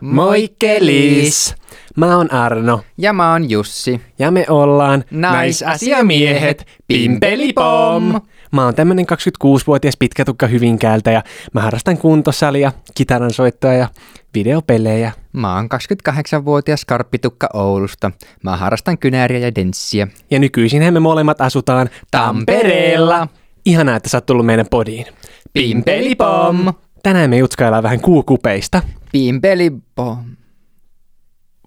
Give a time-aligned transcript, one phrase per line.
[0.00, 1.54] Moikkelis!
[1.96, 4.00] Mä oon Arno Ja mä oon Jussi.
[4.18, 8.20] ja me ollaan Naisasiamiehet Pimpelipom!
[8.52, 11.22] Mä oon tämmönen 26-vuotias pitkätukka Hyvinkäältä ja
[11.52, 13.88] mä harrastan kuntosalia, kitaran soittoa ja
[14.34, 15.12] videopelejä.
[15.32, 15.68] Mä oon
[16.08, 18.10] 28-vuotias karppitukka Oulusta.
[18.42, 20.08] Mä harrastan kynääriä ja denssiä.
[20.30, 23.28] Ja nykyisinhän me molemmat asutaan Tampereella.
[23.64, 25.06] Ihanaa, että sä oot tullut meidän podiin.
[25.52, 26.72] Pimpelipom!
[27.06, 28.82] Tänään me jutskaillaan vähän kuukupeista.
[29.12, 30.36] Pimpelipom.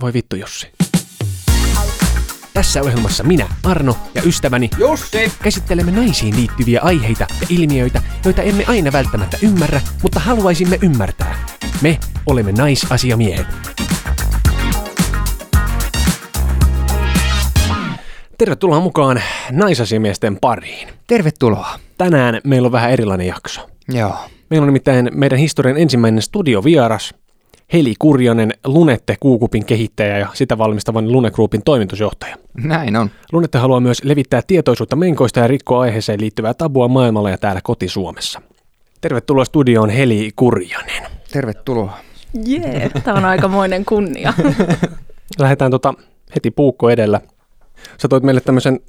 [0.02, 0.72] Voi vittu Jussi.
[2.54, 5.32] Tässä ohjelmassa minä, Arno ja ystäväni Jussi!
[5.44, 11.36] käsittelemme naisiin liittyviä aiheita ja ilmiöitä, joita emme aina välttämättä ymmärrä, mutta haluaisimme ymmärtää.
[11.82, 13.48] Me olemme naisasiamiehet.
[18.38, 20.88] Tervetuloa mukaan naisasiamiesten pariin.
[21.08, 21.80] Tervetuloa.
[21.98, 23.70] Tänään meillä on vähän erilainen jakso.
[23.90, 24.30] Joo.
[24.50, 27.14] Meillä on nimittäin meidän historian ensimmäinen studiovieras,
[27.74, 32.36] Heli Kurjonen, Lunette Kuukupin kehittäjä ja sitä valmistavan Lune Groupin toimitusjohtaja.
[32.64, 33.10] Näin on.
[33.32, 38.42] Lunette haluaa myös levittää tietoisuutta menkoista ja rikkoa aiheeseen liittyvää tabua maailmalla ja täällä koti-Suomessa.
[39.02, 41.04] Tervetuloa studioon Heli Kurjonen.
[41.32, 41.98] Tervetuloa.
[42.46, 44.34] Jee, tämä on aikamoinen kunnia.
[45.40, 45.94] Lähdetään tota
[46.36, 47.22] heti puukko edellä.
[47.98, 48.80] Sä toit meille tämmöisen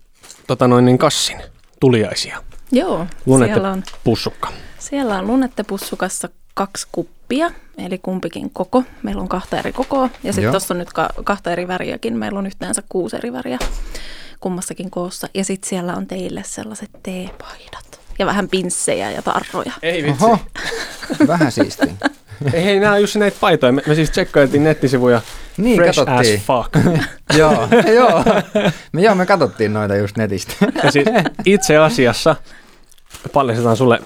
[0.47, 1.41] tota noin niin kassin
[1.81, 2.43] tuliaisia.
[2.73, 4.49] Joo, Lunette siellä on, pussukka.
[4.81, 8.83] Siellä on lunettepussukassa kaksi kuppia, eli kumpikin koko.
[9.03, 12.17] Meillä on kahta eri kokoa, ja sitten tuossa on nyt ka- kahta eri väriäkin.
[12.19, 13.59] Meillä on yhteensä kuusi eri väriä
[14.41, 15.29] kummassakin koossa.
[15.35, 18.01] Ja sitten siellä on teille sellaiset teepaidat.
[18.19, 19.73] Ja vähän pinssejä ja tarroja.
[19.83, 20.39] Ei Oho.
[21.27, 21.93] Vähän siistiä.
[22.55, 23.73] Ei, hei, nämä on just näitä paitoja.
[23.73, 25.21] Me, me siis tsekkailtiin nettisivuja
[25.57, 26.41] Niin, fresh katsottiin.
[26.41, 27.01] as fuck.
[27.39, 28.25] joo, joo.
[28.93, 30.53] Me, joo, me katsottiin noita just netistä.
[30.85, 31.07] Ja siis
[31.45, 32.37] itse asiassa
[33.33, 34.01] paljastetaan sulle,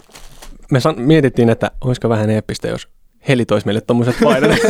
[0.74, 2.88] me san, mietittiin, että olisiko vähän eeppistä, jos
[3.28, 4.50] Heli toisi meille tommoset paidat.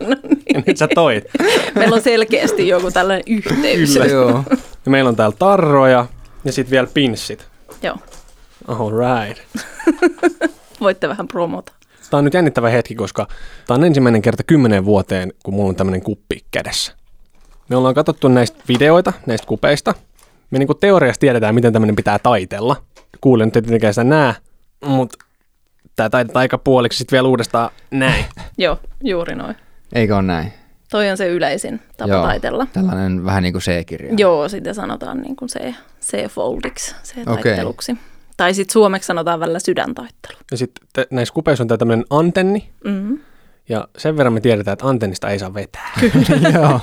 [0.00, 0.16] No
[0.54, 1.24] ja nyt sä toit.
[1.74, 3.92] Meillä on selkeästi joku tällainen yhteys.
[3.92, 4.06] Kyllä.
[4.06, 4.44] joo.
[4.84, 6.06] Ja meillä on täällä tarroja
[6.44, 7.46] ja sitten vielä pinssit.
[7.82, 7.96] Joo,
[8.68, 9.42] All right.
[10.80, 11.72] voitte vähän promota.
[12.10, 13.28] Tämä on nyt jännittävä hetki, koska
[13.66, 16.92] tämä on ensimmäinen kerta kymmenen vuoteen, kun mulla on tämmöinen kuppi kädessä.
[17.68, 19.94] Me ollaan katsottu näistä videoita, näistä kupeista.
[20.50, 22.76] Me niinku teoriassa tiedetään, miten tämmöinen pitää taitella.
[23.20, 24.34] Kuulen ei tietenkään sitä näe,
[24.86, 25.18] mutta
[25.96, 28.24] tämä taitetaan aika puoliksi sitten vielä uudestaan näin.
[28.58, 29.56] Joo, juuri noin.
[29.92, 30.52] Eikö ole näin?
[30.90, 32.22] Toi on se yleisin tapa joo.
[32.26, 32.66] taitella.
[32.72, 34.14] Tällainen vähän niin kuin C-kirja.
[34.16, 36.94] Joo, sitä sanotaan niin kuin C, C-foldiksi.
[37.04, 37.96] C-taitteluksi.
[38.36, 40.38] Tai sitten suomeksi sanotaan välillä sydäntaittelu.
[40.50, 43.18] Ja sitten näissä kupeissa on tää tämmöinen antenni, Mm-hmm.
[43.68, 45.90] ja sen verran me tiedetään, että antennista ei saa vetää.
[46.54, 46.80] joo.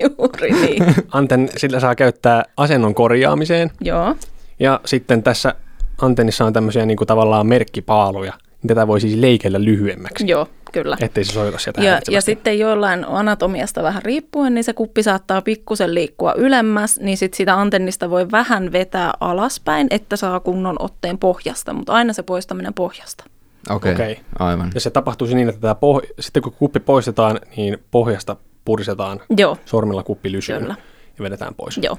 [0.00, 0.84] Juuri niin.
[1.12, 4.16] Anten, sillä saa käyttää asennon korjaamiseen, Joo,
[4.60, 5.54] ja sitten tässä
[6.02, 8.32] antennissa on tämmöisiä niin kuin tavallaan merkkipaaluja.
[8.62, 10.96] niin Tätä voi siis leikellä lyhyemmäksi, joo, kyllä.
[11.00, 15.42] ettei se soita sieltä Ja, ja sitten jollain anatomiasta vähän riippuen, niin se kuppi saattaa
[15.42, 21.18] pikkusen liikkua ylemmäs, niin sitten sitä antennista voi vähän vetää alaspäin, että saa kunnon otteen
[21.18, 23.24] pohjasta, mutta aina se poistaminen pohjasta.
[23.70, 24.12] Okei, Okei.
[24.12, 24.24] okay.
[24.38, 24.70] aivan.
[24.74, 29.56] Ja se tapahtuisi niin, että tämä poh- sitten kun kuppi poistetaan, niin pohjasta purisetaan Joo,
[29.64, 30.74] sormilla kuppi lysyyn Kyllä.
[31.18, 31.78] ja vedetään pois.
[31.82, 31.98] joo.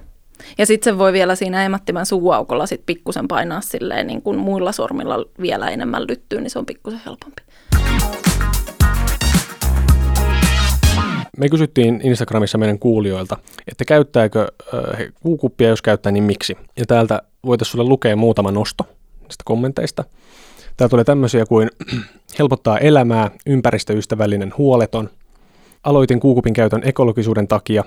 [0.58, 4.72] Ja sitten se voi vielä siinä emättimän suuaukolla sit pikkusen painaa silleen niin kuin muilla
[4.72, 7.42] sormilla vielä enemmän lyttyy, niin se on pikkusen helpompi.
[11.38, 16.58] Me kysyttiin Instagramissa meidän kuulijoilta, että käyttääkö äh, he kuukuppia, jos käyttää, niin miksi.
[16.78, 18.84] Ja täältä voitaisiin sulle lukea muutama nosto
[19.22, 20.04] näistä kommenteista.
[20.78, 21.70] Täällä tulee tämmöisiä kuin
[22.40, 25.10] helpottaa elämää, ympäristöystävällinen, huoleton.
[25.84, 27.84] Aloitin kuukupin käytön ekologisuuden takia.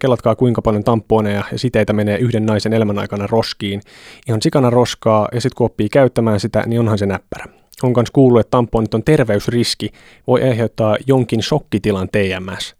[0.00, 3.80] Kelatkaa kuinka paljon tamponeja ja siteitä menee yhden naisen elämän aikana roskiin.
[4.28, 7.46] Ihan sikana roskaa ja sitten kun oppii käyttämään sitä, niin onhan se näppärä.
[7.82, 9.92] On myös kuullut, että tamponit on terveysriski,
[10.26, 12.76] voi aiheuttaa jonkin shokkitilan TMS.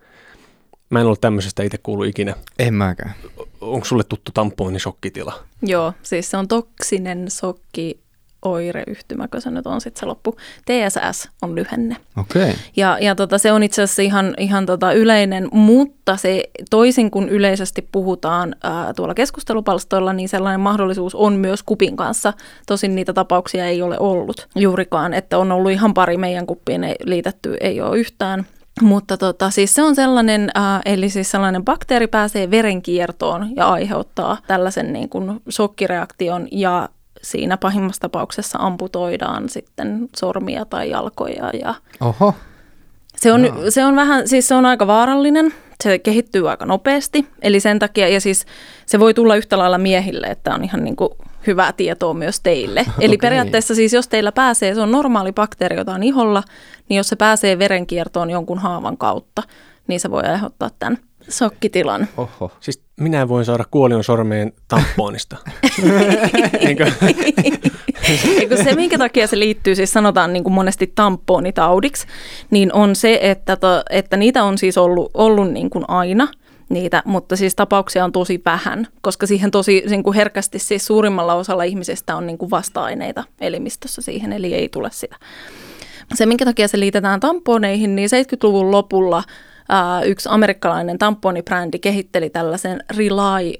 [0.90, 2.34] Mä en ollut tämmöisestä itse kuullut ikinä.
[2.58, 3.14] En mäkään.
[3.60, 5.44] Onko sulle tuttu tamponin shokkitila?
[5.62, 8.03] Joo, siis se on toksinen sokki
[8.44, 10.36] oireyhtymä, se nyt on sitten se loppu.
[10.64, 11.96] TSS on lyhenne.
[12.16, 12.42] Okei.
[12.42, 12.54] Okay.
[12.76, 17.28] Ja, ja tota, se on itse asiassa ihan, ihan tota yleinen, mutta se toisin kuin
[17.28, 22.32] yleisesti puhutaan ää, tuolla keskustelupalstoilla, niin sellainen mahdollisuus on myös kupin kanssa.
[22.66, 26.96] Tosin niitä tapauksia ei ole ollut juurikaan, että on ollut ihan pari meidän kuppiin ei,
[27.04, 28.46] liitetty, ei ole yhtään.
[28.80, 34.38] Mutta tota, siis se on sellainen, äh, eli siis sellainen bakteeri pääsee verenkiertoon ja aiheuttaa
[34.46, 36.88] tällaisen niin kuin shokkireaktion ja
[37.24, 42.34] siinä pahimmassa tapauksessa amputoidaan sitten sormia tai jalkoja ja Oho.
[43.16, 43.56] se on, Jaa.
[43.68, 45.54] se on vähän, siis se on aika vaarallinen,
[45.84, 48.46] se kehittyy aika nopeasti, eli sen takia, ja siis
[48.86, 51.10] se voi tulla yhtä lailla miehille, että on ihan niin kuin
[51.46, 52.80] hyvää tietoa myös teille.
[53.00, 53.28] Eli Okei.
[53.28, 56.42] periaatteessa siis jos teillä pääsee, se on normaali bakteeri, jota on iholla,
[56.88, 59.42] niin jos se pääsee verenkiertoon jonkun haavan kautta,
[59.86, 60.98] niin se voi aiheuttaa tämän
[61.28, 62.08] sokkitilan.
[62.16, 62.50] Oho.
[62.60, 65.36] Siis minä voin saada kuolion sormeen tamponista.
[66.60, 66.92] Eikö?
[68.38, 72.06] Eikö se, minkä takia se liittyy, siis sanotaan niin kuin monesti tamponitaudiksi,
[72.50, 76.28] niin on se, että, to, että niitä on siis ollut, ollut niin kuin aina,
[76.68, 81.34] niitä, mutta siis tapauksia on tosi vähän, koska siihen tosi niin kuin herkästi siis suurimmalla
[81.34, 85.16] osalla ihmisistä on niin kuin vasta-aineita elimistössä siihen, eli ei tule sitä.
[86.14, 89.22] Se, minkä takia se liitetään tamponeihin, niin 70-luvun lopulla
[90.04, 93.52] yksi amerikkalainen tamponibrändi kehitteli tällaisen Rely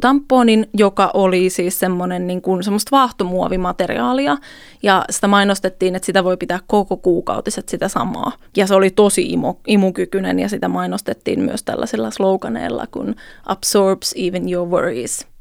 [0.00, 4.36] tamponin, joka oli siis semmoinen niin kuin, semmoista vaahtomuovimateriaalia
[4.82, 8.32] ja sitä mainostettiin, että sitä voi pitää koko kuukautiset sitä samaa.
[8.56, 13.16] Ja se oli tosi imo, imukykyinen ja sitä mainostettiin myös tällaisilla sloganeilla kuin
[13.46, 15.31] absorbs even your worries.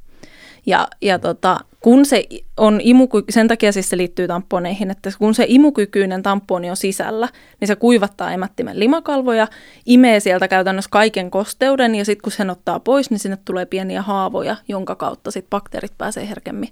[0.65, 2.23] Ja, ja tota, kun se
[2.57, 7.29] on imuky- sen takia siis se liittyy tamponeihin, että kun se imukykyinen tamponi on sisällä,
[7.59, 9.47] niin se kuivattaa emättimen limakalvoja,
[9.85, 14.01] imee sieltä käytännössä kaiken kosteuden ja sitten kun sen ottaa pois, niin sinne tulee pieniä
[14.01, 16.69] haavoja, jonka kautta sitten bakteerit pääsee herkemmin,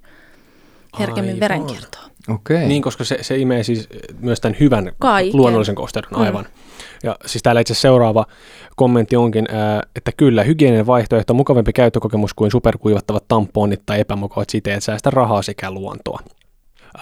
[1.00, 1.40] herkemmin Aivan.
[1.40, 2.10] verenkiertoon.
[2.30, 2.68] Okei.
[2.68, 3.90] Niin, koska se, se imee siis
[4.20, 5.38] myös tämän hyvän Kaiken.
[5.38, 6.46] luonnollisen kosteuden Mm.
[7.04, 8.25] Ja siis täällä itse seuraava
[8.75, 9.48] kommentti onkin,
[9.96, 15.72] että kyllä, hygieninen vaihtoehto mukavampi käyttökokemus kuin superkuivattavat tamponit tai epämukavat siteet säästä rahaa sekä
[15.72, 16.19] luontoa.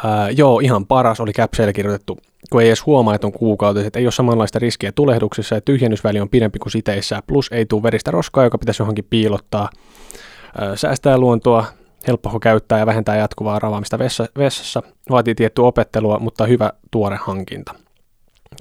[0.04, 2.18] Ää, joo, ihan paras oli käpseillä kirjoitettu,
[2.52, 6.30] kun ei edes huomaa, että on kuukautiset, ei ole samanlaista riskiä tulehduksissa ja tyhjennysväli on
[6.30, 9.70] pidempi kuin siteissä, plus ei tule veristä roskaa, joka pitäisi johonkin piilottaa.
[10.58, 11.66] Ää, säästää luontoa,
[12.08, 17.74] helppo käyttää ja vähentää jatkuvaa ravaamista vessa, vessassa, vaatii tiettyä opettelua, mutta hyvä tuore hankinta.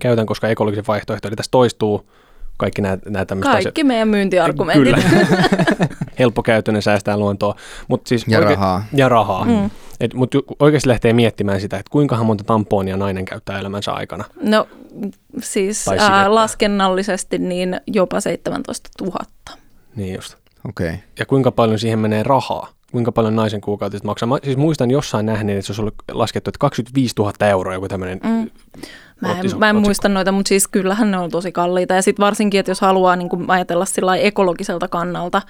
[0.01, 2.11] Käytän, koska ekologisen vaihtoehto, eli tässä toistuu
[2.57, 4.95] kaikki nämä, nämä tämmöiset Kaikki meidän myyntiargumentit.
[4.95, 4.99] Kyllä.
[6.19, 7.55] Helppokäyttöinen säästää luontoa.
[7.89, 8.85] Mut siis Ja rahaa.
[8.93, 9.45] Ja rahaa.
[9.45, 9.71] Mm.
[10.01, 14.25] Et, mutta oikeasti lähtee miettimään sitä, että kuinkahan monta tamponia nainen käyttää elämänsä aikana.
[14.43, 14.69] No
[15.41, 19.17] siis ää, laskennallisesti niin jopa 17 000.
[19.97, 20.37] Niin just.
[20.69, 20.95] Okei.
[21.19, 22.76] Ja kuinka paljon siihen menee rahaa?
[22.93, 24.27] Kuinka paljon naisen kuukautiset maksaa?
[24.27, 27.89] Mä siis muistan jossain nähneen, että se olisi ollut laskettu, että 25 000 euroa joku
[27.89, 28.21] tämmöinen.
[28.25, 28.51] Mm.
[29.21, 29.81] Mä Ottis- en, mä en otsikko.
[29.81, 31.95] muista noita, mutta siis kyllähän ne on tosi kalliita.
[31.95, 35.43] Ja sitten varsinkin, että jos haluaa niin kuin ajatella sillä ekologiselta kannalta,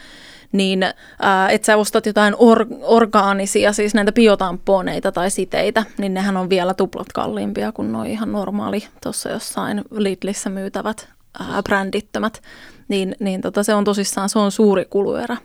[0.53, 0.83] niin
[1.23, 6.51] ää, että sä ostat jotain or, orgaanisia, siis näitä biotamponeita tai siteitä, niin nehän on
[6.51, 11.09] vielä tuplat kalliimpia kuin nuo ihan normaali tuossa jossain Lidlissä myytävät
[11.41, 12.43] ää, brändittömät.
[12.89, 15.37] Niin, niin tota, se on tosissaan, se on suuri kuluerä.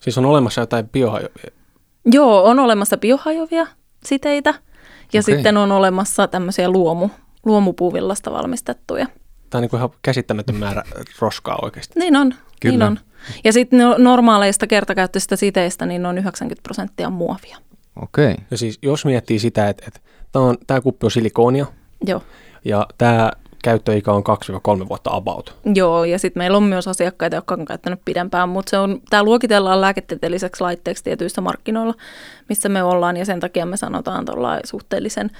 [0.00, 1.28] Siis on olemassa jotain biohajo...
[2.04, 3.66] Joo, on olemassa biohajoavia
[4.04, 4.54] siteitä
[5.12, 5.34] ja Okei.
[5.34, 7.08] sitten on olemassa tämmöisiä luomu,
[7.44, 9.06] luomupuuvillasta valmistettuja.
[9.50, 10.82] Tämä on niin kuin ihan käsittämätön määrä
[11.20, 11.98] roskaa oikeasti.
[11.98, 12.72] Niin on, Kyllä.
[12.72, 13.00] niin on.
[13.44, 17.58] Ja sitten no, normaaleista kertakäyttöisistä siteistä niin noin 90 prosenttia on muovia.
[18.02, 18.36] Okei.
[18.50, 20.00] Ja siis jos miettii sitä, että, että
[20.32, 21.66] tämä, on, tämä kuppi on silikoonia
[22.06, 22.22] Joo.
[22.64, 23.32] ja tämä
[23.62, 24.22] käyttöikä on
[24.82, 25.54] 2-3 vuotta about.
[25.74, 29.22] Joo, ja sitten meillä on myös asiakkaita, jotka on käyttänyt pidempään, mutta se on, tämä
[29.22, 31.94] luokitellaan lääketieteelliseksi laitteeksi tietyissä markkinoilla,
[32.48, 35.30] missä me ollaan, ja sen takia me sanotaan tuolla suhteellisen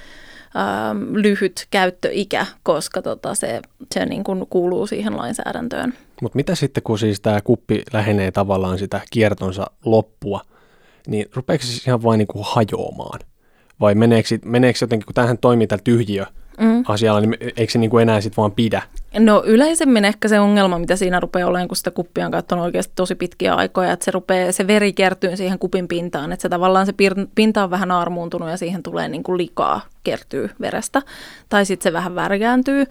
[0.55, 3.61] ähm, lyhyt käyttöikä, koska tota, se,
[3.93, 5.93] se niin kuin kuuluu siihen lainsäädäntöön.
[6.21, 10.41] Mutta mitä sitten, kun siis tämä kuppi lähenee tavallaan sitä kiertonsa loppua,
[11.07, 13.19] niin rupeeko se siis ihan vain niinku hajoamaan?
[13.79, 16.25] Vai meneekö, meneekö jotenkin, kun tämähän toimii tyhjiö
[16.59, 16.83] Mm.
[16.87, 18.81] asialla, niin eikö se niinku enää sitten vaan pidä?
[19.17, 22.93] No yleisemmin ehkä se ongelma, mitä siinä rupeaa olemaan, kun sitä kuppia on käyttänyt oikeasti
[22.95, 26.85] tosi pitkiä aikoja, että se, rupeaa, se veri kertyy siihen kupin pintaan, että se tavallaan
[26.85, 26.93] se
[27.35, 31.01] pinta on vähän armuuntunut ja siihen tulee niin kuin likaa kertyy verestä,
[31.49, 32.85] tai sitten se vähän värjääntyy.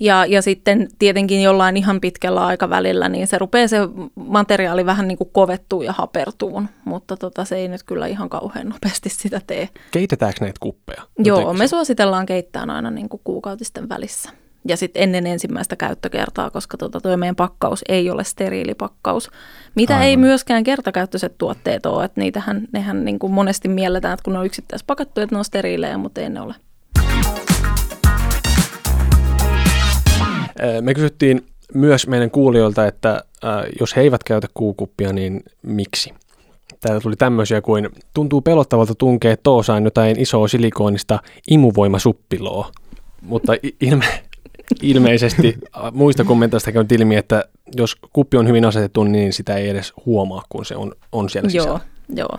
[0.00, 3.78] Ja, ja sitten tietenkin jollain ihan pitkällä aikavälillä, niin se rupeaa se
[4.14, 8.68] materiaali vähän niin kuin kovettuu ja hapertuun, mutta tota, se ei nyt kyllä ihan kauhean
[8.68, 9.68] nopeasti sitä tee.
[9.90, 11.02] Keitetäänkö näitä kuppeja?
[11.18, 14.41] Joo, me suositellaan keittää aina niin kuin kuukautisten välissä.
[14.68, 19.30] Ja sitten ennen ensimmäistä käyttökertaa, koska tota, tuo meidän pakkaus ei ole steriilipakkaus.
[19.74, 20.06] Mitä Aivan.
[20.06, 24.38] ei myöskään kertakäyttöiset tuotteet ole, että niitähän, nehän niin kuin monesti mielletään, että kun ne
[24.38, 26.54] on yksittäispakattu, että ne on steriilejä, mutta ei ne ole.
[30.80, 33.24] Me kysyttiin myös meidän kuulijoilta, että
[33.80, 36.14] jos he eivät käytä kuukuppia, niin miksi?
[36.80, 41.18] Täällä tuli tämmöisiä kuin, tuntuu pelottavalta tunkea toosaan jotain isoa silikoonista
[41.50, 42.72] imuvoimasuppiloa,
[43.22, 44.04] mutta ilme,
[44.82, 45.58] ilmeisesti
[45.92, 47.44] muista kommenteista käynyt ilmi, että
[47.76, 51.50] jos kuppi on hyvin asetettu, niin sitä ei edes huomaa, kun se on, on siellä
[51.50, 51.80] sisällä.
[52.16, 52.38] Joo, joo.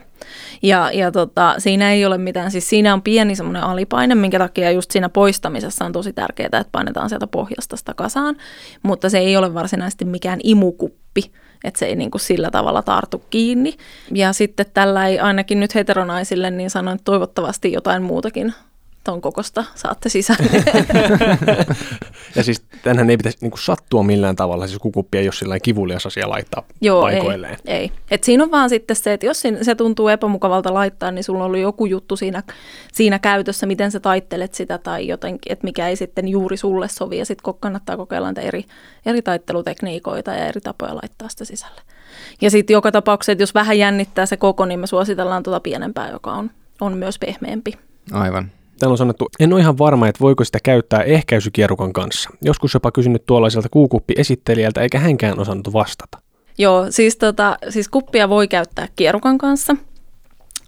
[0.62, 4.72] Ja, ja tota, siinä ei ole mitään, siis siinä on pieni semmoinen alipaine, minkä takia
[4.72, 8.36] just siinä poistamisessa on tosi tärkeää, että painetaan sieltä pohjasta sitä kasaan,
[8.84, 11.04] mutta se ei ole varsinaisesti mikään imukuppi.
[11.13, 13.74] kuppi, että se ei niin kuin sillä tavalla tartu kiinni.
[14.12, 18.54] Ja sitten tällä ei ainakin nyt heteronaisille, niin sanoin, että toivottavasti jotain muutakin
[19.03, 20.39] ton kokosta saatte sisään.
[22.36, 25.60] ja siis tänhän ei pitäisi niin kuin sattua millään tavalla, siis kukuppi ei ole sillä
[25.60, 27.57] kivulias asia laittaa Joo, paikoilleen.
[27.65, 27.91] Ei, ei.
[28.12, 31.45] Et siinä on vaan sitten se, että jos se tuntuu epämukavalta laittaa, niin sulla on
[31.45, 32.43] ollut joku juttu siinä,
[32.93, 37.17] siinä käytössä, miten sä taittelet sitä tai jotenkin, että mikä ei sitten juuri sulle sovi.
[37.17, 38.65] Ja sitten kannattaa kokeilla näitä eri,
[39.05, 41.81] eri taittelutekniikoita ja eri tapoja laittaa sitä sisälle.
[42.41, 46.12] Ja sitten joka tapauksessa, että jos vähän jännittää se koko, niin me suositellaan tuota pienempää,
[46.12, 47.74] joka on, on myös pehmeämpi.
[48.12, 48.51] Aivan.
[48.80, 52.30] Täällä on sanottu, en ole ihan varma, että voiko sitä käyttää ehkäisykierukan kanssa.
[52.42, 56.18] Joskus jopa kysynyt tuollaiselta kuukuppi-esittelijältä, eikä hänkään osannut vastata.
[56.58, 59.75] Joo, siis, tota, siis kuppia voi käyttää kierukan kanssa,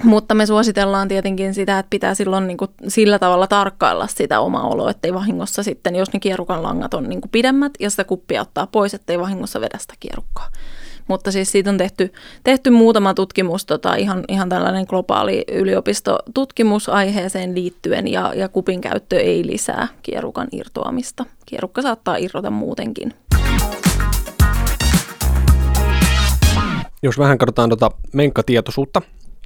[0.04, 4.68] mutta me suositellaan tietenkin sitä, että pitää silloin niin kuin sillä tavalla tarkkailla sitä omaa
[4.68, 8.42] oloa, ettei vahingossa sitten, jos ne kierukan langat on niin kuin pidemmät ja sitä kuppia
[8.42, 10.50] ottaa pois, ettei vahingossa vedä sitä kierukkaa.
[11.08, 17.56] Mutta siis siitä on tehty, tehty muutama tutkimus, tota, ihan, ihan tällainen globaali yliopistotutkimus aiheeseen
[17.56, 21.26] liittyen, ja, ja kupin käyttö ei lisää kierukan irtoamista.
[21.46, 23.14] Kierukka saattaa irrota muutenkin.
[27.04, 29.02] Jos vähän katsotaan tuota menkkatietoisuutta,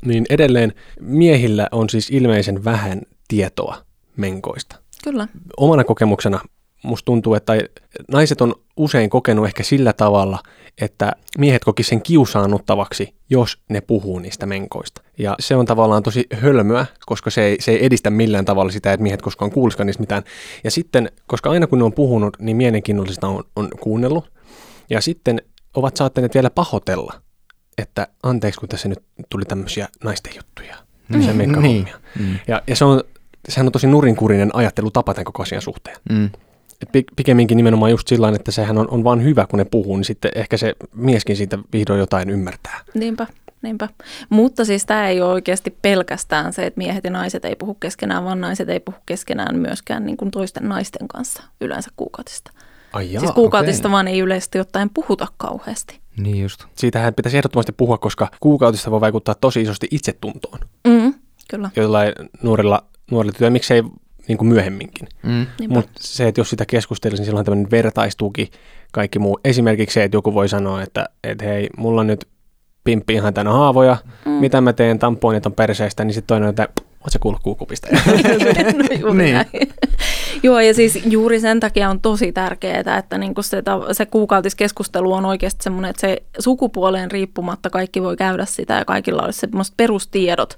[0.05, 3.77] niin edelleen miehillä on siis ilmeisen vähän tietoa
[4.17, 4.75] menkoista.
[5.03, 5.27] Kyllä.
[5.57, 6.39] Omana kokemuksena
[6.83, 7.53] musta tuntuu, että
[8.11, 10.39] naiset on usein kokenut ehkä sillä tavalla,
[10.81, 15.01] että miehet koki sen kiusaannuttavaksi, jos ne puhuu niistä menkoista.
[15.17, 18.93] Ja se on tavallaan tosi hölmöä, koska se ei, se ei edistä millään tavalla sitä,
[18.93, 20.23] että miehet koskaan kuulisikaan niistä mitään.
[20.63, 24.31] Ja sitten, koska aina kun ne on puhunut, niin mielenkiinnollista on, on kuunnellut.
[24.89, 25.41] Ja sitten
[25.73, 27.13] ovat saattaneet vielä pahoitella,
[27.77, 30.75] että anteeksi, kun tässä nyt tuli tämmöisiä naisten juttuja,
[31.11, 31.61] tämmöisiä mm.
[31.61, 31.89] niin.
[32.19, 32.39] mm.
[32.47, 33.03] Ja, ja se on,
[33.49, 35.97] sehän on tosi nurinkurinen ajattelutapa tämän koko asian suhteen.
[36.09, 36.29] Mm
[37.15, 40.31] pikemminkin nimenomaan just sillä että sehän on, on vaan hyvä, kun ne puhuu, niin sitten
[40.35, 42.79] ehkä se mieskin siitä vihdoin jotain ymmärtää.
[42.93, 43.27] Niinpä,
[43.61, 43.89] niinpä.
[44.29, 48.25] Mutta siis tämä ei ole oikeasti pelkästään se, että miehet ja naiset ei puhu keskenään,
[48.25, 52.51] vaan naiset ei puhu keskenään myöskään niin kuin toisten naisten kanssa yleensä kuukautista.
[52.93, 53.91] Ai jaa, siis kuukautista okay.
[53.91, 55.99] vaan ei yleisesti ottaen puhuta kauheasti.
[56.17, 56.65] Niin just.
[56.75, 60.59] Siitähän pitäisi ehdottomasti puhua, koska kuukautista voi vaikuttaa tosi isosti itsetuntoon.
[60.87, 61.13] Mm,
[61.49, 61.69] kyllä.
[61.75, 63.83] Jollain nuorilla, nuorilla tytöillä, miksei
[64.29, 65.07] niin kuin myöhemminkin.
[65.23, 65.45] Mm.
[65.69, 68.51] Mutta se, että jos sitä keskustelisi, niin silloin tämmöinen vertaistuki,
[68.91, 69.39] kaikki muu.
[69.43, 72.27] Esimerkiksi se, että joku voi sanoa, että, että hei, mulla on nyt
[72.83, 74.31] pimppi ihan tänä haavoja, mm.
[74.31, 77.87] mitä mä teen tamponit on perseestä, niin sitten toinen on, että oot se kuullut kuukupista?
[79.03, 79.37] no, niin.
[80.43, 85.25] Joo, ja siis juuri sen takia on tosi tärkeää, että niinku se, se kuukautiskeskustelu on
[85.25, 90.57] oikeasti semmoinen, että se sukupuoleen riippumatta kaikki voi käydä sitä ja kaikilla olisi semmoiset perustiedot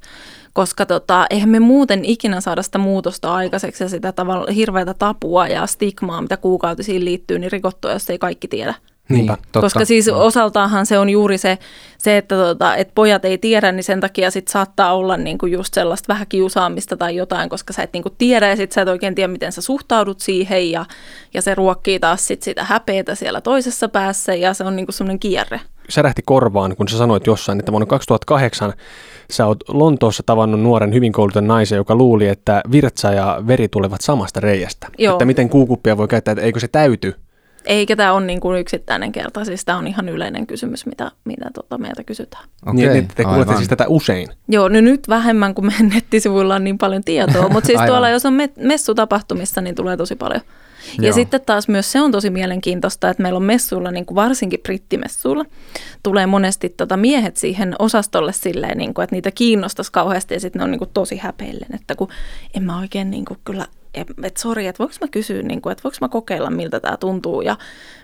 [0.53, 5.47] koska tota, eihän me muuten ikinä saada sitä muutosta aikaiseksi ja sitä tavalla hirveätä tapua
[5.47, 8.73] ja stigmaa, mitä kuukautisiin liittyy, niin rikottua, jos ei kaikki tiedä.
[9.11, 9.61] Niinpä, totta.
[9.61, 11.57] Koska siis osaltaanhan se on juuri se,
[11.97, 15.73] se että, tota, että pojat ei tiedä, niin sen takia sit saattaa olla niinku just
[15.73, 19.15] sellaista vähän kiusaamista tai jotain, koska sä et niinku tiedä ja sit sä et oikein
[19.15, 20.85] tiedä, miten sä suhtaudut siihen ja,
[21.33, 25.19] ja se ruokkii taas sit sitä häpeätä siellä toisessa päässä ja se on niinku semmoinen
[25.19, 25.61] kierre.
[25.89, 28.73] Särähti korvaan, kun sä sanoit jossain, että vuonna 2008
[29.31, 34.01] sä oot Lontoossa tavannut nuoren hyvin koulutetun naisen, joka luuli, että virtsa ja veri tulevat
[34.01, 34.87] samasta reiästä.
[34.97, 35.13] Joo.
[35.13, 37.15] Että miten kuukuppia voi käyttää, että eikö se täyty
[37.65, 41.45] eikä tämä ole niin kuin yksittäinen kerta, siis tämä on ihan yleinen kysymys, mitä, mitä
[41.53, 42.43] tota meiltä kysytään.
[42.61, 44.29] Okay, niin, niin te kuulette siis tätä usein?
[44.47, 48.25] Joo, no nyt vähemmän, kuin meidän nettisivuilla on niin paljon tietoa, mutta siis tuolla jos
[48.25, 50.41] on messutapahtumissa, niin tulee tosi paljon.
[50.97, 51.13] Ja Joo.
[51.13, 55.45] sitten taas myös se on tosi mielenkiintoista, että meillä on messuilla, niin kuin varsinkin brittimessuilla,
[56.03, 60.59] tulee monesti tota miehet siihen osastolle silleen, niin kuin, että niitä kiinnostaisi kauheasti ja sitten
[60.59, 62.07] ne on niin kuin tosi häpeillen, että kun
[62.53, 65.83] en mä oikein niin kuin kyllä että sori, että voinko mä kysyä, niin kuin, että
[65.83, 67.41] voinko mä kokeilla, miltä tämä tuntuu.
[67.41, 67.57] Ja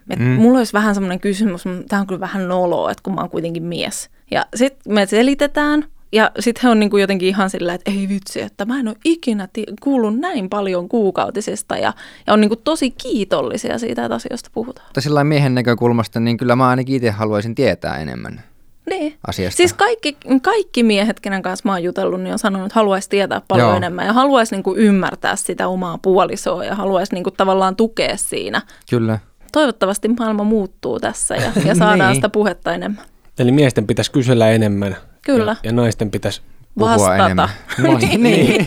[0.09, 0.25] et mm.
[0.25, 3.63] mulla olisi vähän semmoinen kysymys, tämä on kyllä vähän noloa, että kun mä oon kuitenkin
[3.63, 4.09] mies.
[4.31, 8.09] Ja sitten me selitetään, ja sitten he on niin kuin jotenkin ihan sillä, että ei
[8.09, 11.93] vitsi, että mä en ole ikinä ti- kuullut näin paljon kuukautisesta ja,
[12.27, 14.87] ja on niin kuin tosi kiitollisia siitä, että asioista puhutaan.
[14.87, 18.43] Mutta sillä miehen näkökulmasta, niin kyllä mä ainakin itse haluaisin tietää enemmän
[18.89, 19.17] niin.
[19.27, 19.57] asiasta.
[19.57, 23.41] Siis kaikki, kaikki miehet, kenen kanssa mä oon jutellut, niin on sanonut, että haluaisi tietää
[23.47, 23.77] paljon Joo.
[23.77, 28.17] enemmän ja haluaisi niin kuin ymmärtää sitä omaa puolisoa ja haluaisi niin kuin tavallaan tukea
[28.17, 28.61] siinä.
[28.89, 29.19] Kyllä.
[29.51, 32.15] Toivottavasti maailma muuttuu tässä ja, ja saadaan niin.
[32.15, 33.05] sitä puhetta enemmän.
[33.39, 34.97] Eli miesten pitäisi kysellä enemmän.
[35.25, 35.51] Kyllä.
[35.51, 36.41] Ja, ja naisten pitäisi
[36.77, 37.25] puhua Vastata.
[37.25, 37.49] enemmän.
[37.99, 38.23] niin.
[38.23, 38.65] niin.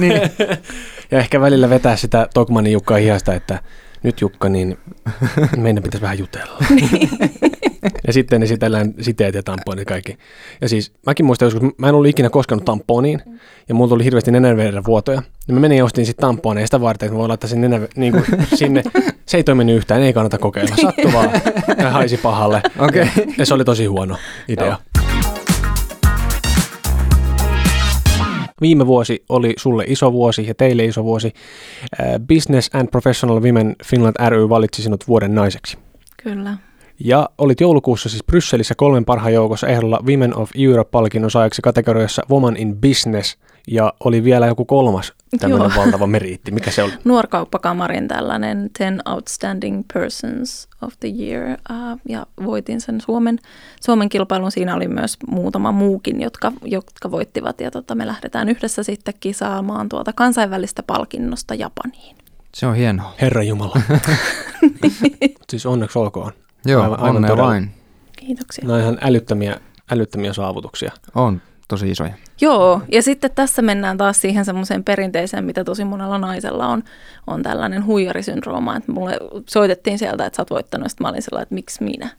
[0.00, 0.20] niin.
[1.10, 3.58] Ja ehkä välillä vetää sitä Tokmanin Jukkaa hihasta, että
[4.02, 4.78] nyt Jukka, niin
[5.56, 6.58] meidän pitäisi vähän jutella.
[8.06, 10.18] Ja sitten esitellään siteet ja tamponit kaikki.
[10.60, 13.22] Ja siis mäkin muistan joskus, mä en ollut ikinä koskenut tamponiin,
[13.68, 15.22] ja mulla tuli hirveästi nenänveren vuotoja.
[15.48, 17.88] Ja mä menin ja ostin sitten tamponeja sitä varten, että mä voin laittaa sinne, nenä,
[17.96, 18.82] niin kuin, sinne.
[19.26, 20.76] Se ei toiminut yhtään, ei kannata kokeilla.
[20.76, 21.30] Sattu vaan.
[21.78, 22.62] Ja haisi pahalle.
[22.78, 23.08] Okei.
[23.16, 24.16] Ja, ja se oli tosi huono
[24.48, 24.76] idea.
[28.62, 31.32] Viime vuosi oli sulle iso vuosi ja teille iso vuosi.
[32.00, 35.78] Äh, Business and Professional Women Finland ry valitsi sinut vuoden naiseksi.
[36.22, 36.56] Kyllä.
[37.00, 42.56] Ja olit joulukuussa siis Brysselissä kolmen parhaan joukossa ehdolla Women of Europe-palkinnon saajaksi kategoriassa Woman
[42.56, 43.36] in Business.
[43.68, 45.84] Ja oli vielä joku kolmas tämmöinen Joo.
[45.84, 46.50] valtava meriitti.
[46.50, 46.92] Mikä se oli?
[47.04, 53.38] Nuorkauppakamarin tällainen 10 Outstanding Persons of the Year uh, ja voitin sen Suomen,
[53.80, 54.52] Suomen kilpailun.
[54.52, 59.88] Siinä oli myös muutama muukin, jotka, jotka voittivat ja tota, me lähdetään yhdessä sitten kisaamaan
[59.88, 62.16] tuolta kansainvälistä palkinnosta Japaniin.
[62.54, 63.14] Se on hienoa.
[63.20, 63.80] Herra Jumala.
[65.50, 66.32] siis onneksi olkoon.
[66.66, 67.48] Joo, Aivan- aivan onnea todella.
[67.48, 67.70] vain.
[68.18, 68.64] Kiitoksia.
[68.64, 70.92] Nämä on ihan älyttömiä, älyttömiä saavutuksia.
[71.14, 72.14] On tosi isoja.
[72.40, 76.82] Joo, ja sitten tässä mennään taas siihen semmoiseen perinteiseen, mitä tosi monella naisella on,
[77.26, 79.16] on tällainen huijarisyndrooma, että mulle
[79.50, 82.10] soitettiin sieltä, että sä oot voittanut, ja sitten mä olin sellainen, että miksi minä?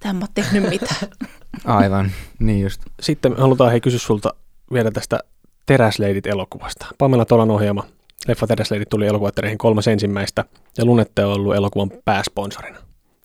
[0.00, 0.96] Tähän mä oon tehnyt mitään.
[1.64, 2.82] Aivan, niin just.
[3.00, 4.34] Sitten me halutaan hei kysyä sulta
[4.72, 5.20] vielä tästä
[5.66, 6.86] Teräsleidit-elokuvasta.
[6.98, 7.84] Pamela Tolan ohjaama
[8.28, 10.44] leffa Teräsleidit tuli elokuvatereihin kolmas ensimmäistä
[10.78, 12.78] ja Lunette on ollut elokuvan pääsponsorina.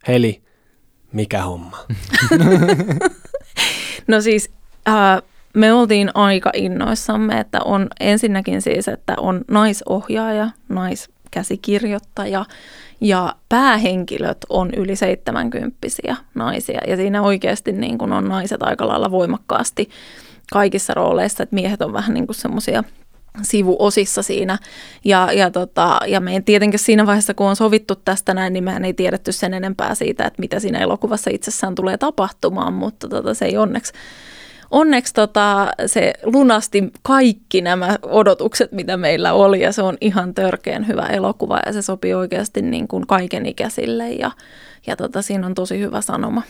[0.07, 0.41] Heli,
[1.11, 1.77] mikä homma?
[4.07, 4.51] No siis
[4.87, 5.21] äh,
[5.53, 12.45] me oltiin aika innoissamme, että on ensinnäkin siis, että on naisohjaaja, naiskäsikirjoittaja
[13.01, 15.77] ja päähenkilöt on yli 70
[16.35, 16.81] naisia.
[16.87, 19.89] Ja siinä oikeasti niin kun on naiset aika lailla voimakkaasti
[20.51, 22.83] kaikissa rooleissa, että miehet on vähän niin kuin semmoisia
[23.41, 24.58] sivuosissa siinä.
[25.06, 28.63] Ja, ja, tota, ja me ei tietenkin siinä vaiheessa, kun on sovittu tästä näin, niin
[28.63, 33.34] mehän ei tiedetty sen enempää siitä, että mitä siinä elokuvassa itsessään tulee tapahtumaan, mutta tota,
[33.34, 33.94] se ei onneksi
[34.72, 40.88] Onneksi tota, se lunasti kaikki nämä odotukset, mitä meillä oli, ja se on ihan törkeän
[40.88, 44.32] hyvä elokuva, ja se sopii oikeasti niin kuin kaikenikäisille, ja,
[44.88, 46.41] ja tota, siinä on tosi hyvä sanoma.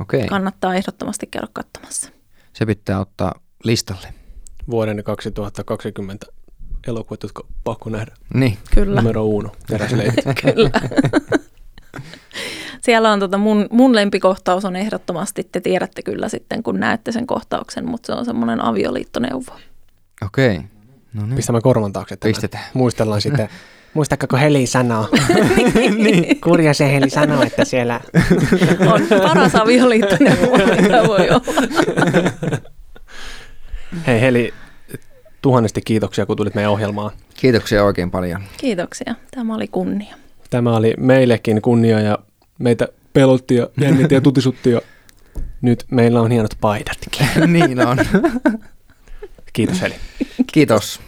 [0.00, 2.10] Okei, Kannattaa ehdottomasti käydä katsomassa.
[2.52, 4.08] se pitää ottaa listalle.
[4.70, 6.26] Vuoden 2020
[6.88, 8.12] elokuvat, jotka on pakko nähdä.
[8.34, 9.00] Niin, Kyllä.
[9.00, 9.52] Numero uno.
[10.42, 10.70] Kyllä.
[12.80, 17.26] Siellä on tota mun, mun lempikohtaus on ehdottomasti, te tiedätte kyllä sitten, kun näette sen
[17.26, 19.52] kohtauksen, mutta se on semmoinen avioliittoneuvo.
[20.24, 20.60] okei.
[21.14, 21.36] No niin.
[21.36, 22.30] Pistämään korvan taakse tämän.
[22.32, 22.64] Pistetään.
[22.74, 23.48] Muistellaan sitten.
[23.94, 25.08] Muistatko, kun Heli sanoo?
[26.04, 26.40] niin.
[26.40, 28.00] Kurja se Heli sanoo, että siellä...
[28.86, 31.42] On paras avioliittoneuvo, mitä voi olla.
[34.06, 34.54] Hei Heli,
[35.42, 37.10] tuhannesti kiitoksia, kun tulit meidän ohjelmaan.
[37.34, 38.42] Kiitoksia oikein paljon.
[38.56, 39.14] Kiitoksia.
[39.30, 40.16] Tämä oli kunnia.
[40.50, 42.18] Tämä oli meillekin kunnia ja
[42.58, 44.80] meitä pelotti ja jännitti ja tutisutti ja
[45.62, 47.26] nyt meillä on hienot paidatkin.
[47.52, 47.98] niin on.
[49.52, 49.94] Kiitos Heli.
[50.52, 51.00] Kiitos.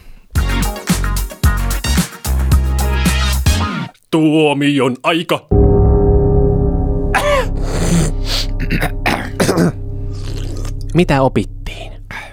[4.11, 5.49] Tuomion aika.
[10.95, 11.58] Mitä opittiin?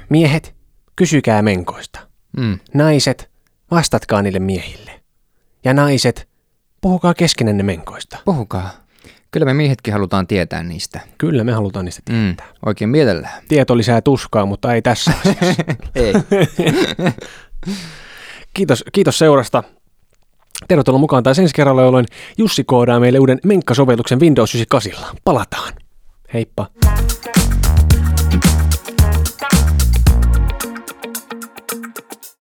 [0.09, 0.55] Miehet,
[0.95, 1.99] kysykää menkoista.
[2.37, 2.59] Mm.
[2.73, 3.29] Naiset,
[3.71, 4.91] vastatkaa niille miehille.
[5.63, 6.27] Ja naiset,
[6.81, 8.17] puhukaa keskenänne menkoista.
[8.25, 8.69] Puhukaa.
[9.31, 10.99] Kyllä me miehetkin halutaan tietää niistä.
[11.17, 12.25] Kyllä me halutaan niistä Mm.
[12.25, 12.45] tietää.
[12.65, 13.43] Oikein mielellään.
[13.47, 15.11] Tieto lisää tuskaa, mutta ei tässä.
[15.95, 16.13] Ei.
[18.53, 19.63] kiitos, kiitos seurasta.
[20.67, 22.05] Tervetuloa mukaan taas ensi kerralla, jolloin
[22.37, 25.17] Jussi koodaa meille uuden menkkasovelluksen Windows 98.
[25.23, 25.73] Palataan.
[26.33, 26.67] Heippa.